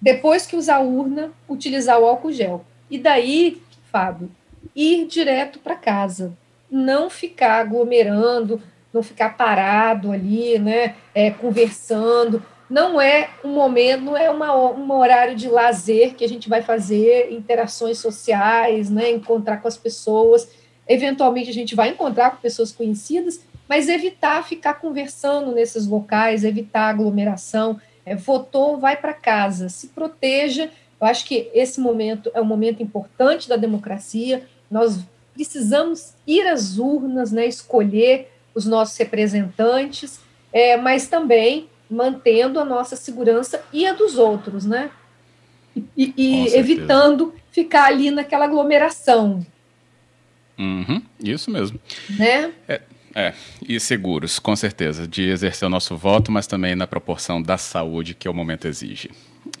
depois 0.00 0.46
que 0.46 0.56
usar 0.56 0.76
a 0.76 0.80
urna, 0.80 1.32
utilizar 1.48 1.98
o 1.98 2.06
álcool 2.06 2.32
gel. 2.32 2.64
E 2.90 2.98
daí, 2.98 3.60
Fábio, 3.90 4.30
ir 4.74 5.06
direto 5.06 5.58
para 5.58 5.76
casa. 5.76 6.32
Não 6.70 7.10
ficar 7.10 7.60
aglomerando, 7.60 8.62
não 8.92 9.02
ficar 9.02 9.36
parado 9.36 10.12
ali, 10.12 10.58
né, 10.58 10.94
é, 11.14 11.30
conversando. 11.30 12.42
Não 12.72 12.98
é 12.98 13.28
um 13.44 13.50
momento, 13.50 14.00
não 14.00 14.16
é 14.16 14.30
uma, 14.30 14.56
um 14.56 14.90
horário 14.92 15.36
de 15.36 15.46
lazer 15.46 16.14
que 16.14 16.24
a 16.24 16.28
gente 16.28 16.48
vai 16.48 16.62
fazer 16.62 17.30
interações 17.30 17.98
sociais, 17.98 18.88
né, 18.88 19.10
encontrar 19.10 19.58
com 19.58 19.68
as 19.68 19.76
pessoas. 19.76 20.48
Eventualmente 20.88 21.50
a 21.50 21.52
gente 21.52 21.74
vai 21.74 21.90
encontrar 21.90 22.30
com 22.30 22.36
pessoas 22.38 22.72
conhecidas, 22.72 23.40
mas 23.68 23.90
evitar 23.90 24.42
ficar 24.48 24.80
conversando 24.80 25.52
nesses 25.52 25.86
locais, 25.86 26.44
evitar 26.44 26.88
aglomeração. 26.88 27.78
É, 28.06 28.16
votou, 28.16 28.78
vai 28.78 28.96
para 28.96 29.12
casa, 29.12 29.68
se 29.68 29.88
proteja. 29.88 30.70
Eu 30.98 31.06
acho 31.06 31.26
que 31.26 31.50
esse 31.52 31.78
momento 31.78 32.30
é 32.32 32.40
um 32.40 32.46
momento 32.46 32.82
importante 32.82 33.50
da 33.50 33.56
democracia. 33.56 34.46
Nós 34.70 34.98
precisamos 35.34 36.14
ir 36.26 36.46
às 36.46 36.78
urnas, 36.78 37.32
né, 37.32 37.44
escolher 37.44 38.32
os 38.54 38.64
nossos 38.64 38.96
representantes, 38.96 40.20
é, 40.50 40.78
mas 40.78 41.06
também 41.06 41.68
mantendo 41.92 42.58
a 42.58 42.64
nossa 42.64 42.96
segurança 42.96 43.62
e 43.72 43.86
a 43.86 43.92
dos 43.92 44.16
outros, 44.16 44.64
né? 44.64 44.90
E, 45.96 46.12
e 46.16 46.56
evitando 46.56 47.34
ficar 47.50 47.84
ali 47.84 48.10
naquela 48.10 48.44
aglomeração. 48.44 49.44
Uhum, 50.58 51.02
isso 51.22 51.50
mesmo. 51.50 51.78
Né? 52.10 52.52
É, 52.68 52.80
é, 53.14 53.34
e 53.66 53.78
seguros, 53.78 54.38
com 54.38 54.54
certeza, 54.56 55.06
de 55.06 55.28
exercer 55.28 55.66
o 55.66 55.70
nosso 55.70 55.96
voto, 55.96 56.30
mas 56.30 56.46
também 56.46 56.74
na 56.74 56.86
proporção 56.86 57.42
da 57.42 57.56
saúde 57.56 58.14
que 58.14 58.28
o 58.28 58.34
momento 58.34 58.66
exige. 58.66 59.10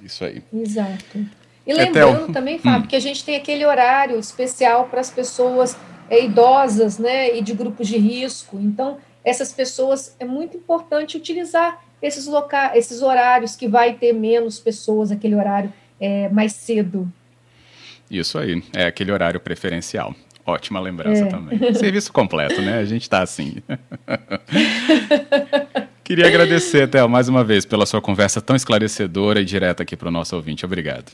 Isso 0.02 0.24
aí. 0.24 0.42
Exato. 0.52 1.26
E 1.66 1.72
lembrando 1.72 2.32
também, 2.32 2.58
Fábio, 2.58 2.84
hum. 2.84 2.86
que 2.88 2.96
a 2.96 3.00
gente 3.00 3.24
tem 3.24 3.36
aquele 3.36 3.64
horário 3.64 4.18
especial 4.18 4.88
para 4.88 5.00
as 5.00 5.10
pessoas 5.10 5.76
é, 6.10 6.24
idosas, 6.24 6.98
né, 6.98 7.36
e 7.36 7.42
de 7.42 7.52
grupos 7.54 7.88
de 7.88 7.96
risco. 7.98 8.58
Então, 8.60 8.98
essas 9.24 9.52
pessoas 9.52 10.16
é 10.18 10.24
muito 10.24 10.56
importante 10.56 11.16
utilizar 11.16 11.82
esses 12.02 12.26
locais, 12.26 12.76
esses 12.76 13.00
horários 13.00 13.54
que 13.54 13.68
vai 13.68 13.94
ter 13.94 14.12
menos 14.12 14.58
pessoas, 14.58 15.10
aquele 15.10 15.34
horário 15.34 15.72
é, 16.00 16.28
mais 16.28 16.52
cedo. 16.52 17.10
Isso 18.10 18.38
aí, 18.38 18.62
é 18.74 18.86
aquele 18.86 19.12
horário 19.12 19.40
preferencial. 19.40 20.14
Ótima 20.44 20.80
lembrança 20.80 21.24
é. 21.24 21.26
também. 21.26 21.58
Serviço 21.74 22.12
completo, 22.12 22.60
né? 22.60 22.78
A 22.78 22.84
gente 22.84 23.02
está 23.02 23.22
assim. 23.22 23.62
Queria 26.02 26.26
agradecer, 26.26 26.88
Théo, 26.88 27.08
mais 27.08 27.28
uma 27.28 27.44
vez 27.44 27.64
pela 27.64 27.86
sua 27.86 28.02
conversa 28.02 28.42
tão 28.42 28.56
esclarecedora 28.56 29.40
e 29.40 29.44
direta 29.44 29.84
aqui 29.84 29.96
para 29.96 30.08
o 30.08 30.10
nosso 30.10 30.34
ouvinte. 30.34 30.66
Obrigado. 30.66 31.12